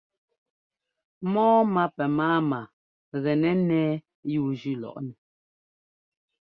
Mɔ́ɔmá 1.31 1.83
pɛ 1.95 2.03
máama 2.17 2.59
gɛnɛ́ 3.23 3.53
ńnɛ́ɛ 3.59 3.93
yúujʉ́ 4.33 4.75
lɔꞌnɛ. 4.81 5.13